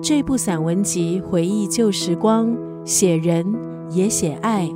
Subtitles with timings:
[0.00, 3.44] 这部散文集回忆旧时光，写人
[3.90, 4.68] 也写爱。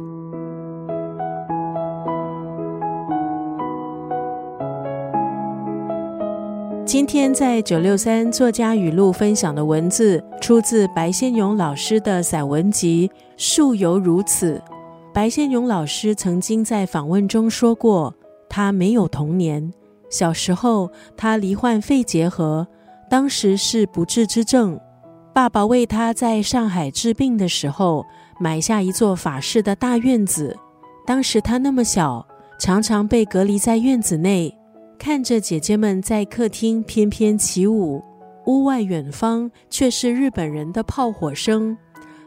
[6.84, 14.54] 今天在九六三作家语录分享的文字，出自白先勇老师的散文集《树犹如此》。
[15.12, 18.12] 白先勇老师曾经在访问中说过，
[18.48, 19.72] 他没有童年，
[20.10, 22.66] 小时候他罹患肺结核，
[23.08, 24.76] 当时是不治之症。
[25.34, 28.06] 爸爸为他在上海治病的时候，
[28.38, 30.56] 买下一座法式的大院子。
[31.04, 32.24] 当时他那么小，
[32.56, 34.56] 常常被隔离在院子内。
[34.96, 38.00] 看着姐姐们在客厅翩翩起舞，
[38.46, 41.76] 屋外远方却是日本人的炮火声。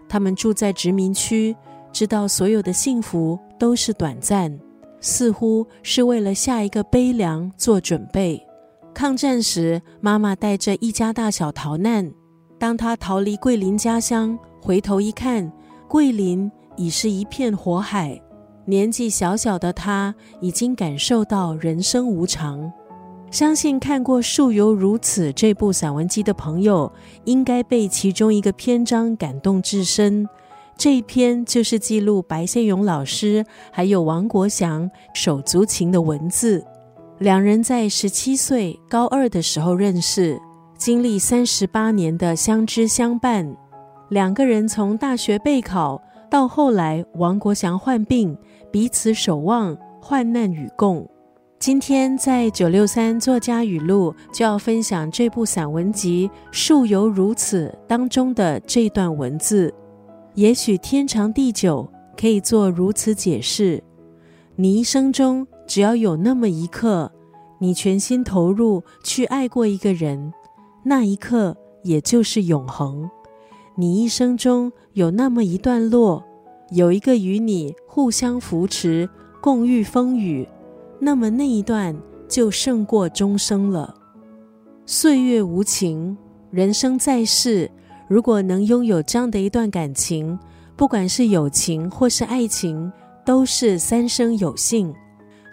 [0.10, 1.56] 他们住在殖民区，
[1.94, 4.60] 知道所有的幸福都是短暂，
[5.00, 8.46] 似乎是为了下一个悲凉做准备。
[8.94, 12.12] 抗战时，妈妈带着一家大小逃难。
[12.60, 15.52] 当他逃离桂林家乡，回头一看，
[15.88, 18.20] 桂林已是一片火海。
[18.66, 22.72] 年纪小小的他，已经感受到人生无常。
[23.30, 26.92] 相信看过《树犹如此》这部散文集的朋友，
[27.26, 30.28] 应该被其中一个篇章感动至深。
[30.78, 36.66] 这一篇就是记录白先勇老师还有王国祥手足情的文字。
[37.20, 40.40] 两人在十七岁高二的时候认识，
[40.78, 43.58] 经历三十八年的相知相伴。
[44.10, 48.38] 两个人从大学备考到后来，王国祥患病。
[48.72, 51.10] 彼此守望，患难与共。
[51.58, 59.74] 今天在九六三作家语录就要分享这部散文集《树犹如此》当中的这段文字。
[60.36, 63.82] 也许天长地久可以做如此解释：
[64.56, 67.12] 你一生中只要有那么一刻，
[67.60, 70.32] 你全心投入去爱过一个人，
[70.84, 73.10] 那一刻也就是永恒。
[73.76, 76.24] 你一生中有那么一段落。
[76.72, 79.10] 有一个与你互相扶持、
[79.42, 80.46] 共遇风雨，
[81.00, 83.96] 那么那一段就胜过终生了。
[84.86, 86.18] 岁月无情，
[86.52, 87.72] 人生在世，
[88.10, 90.38] 如果能拥有这样的一段感情，
[90.76, 92.92] 不管是友情或是爱情，
[93.26, 94.94] 都是三生有幸。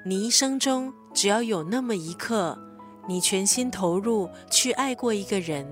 [0.05, 2.59] 你一生中只要有那么一刻，
[3.07, 5.67] 你全心投入去爱过一个人，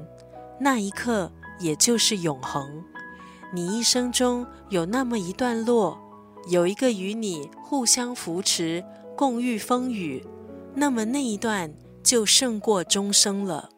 [0.61, 2.83] 那一刻也就是永恒。
[3.53, 5.99] 你一生中有那么一段落，
[6.49, 8.85] 有一个与你互相扶持、
[9.17, 10.25] 共遇风雨，
[10.75, 11.73] 那么那一段
[12.03, 13.69] 就胜过终生了。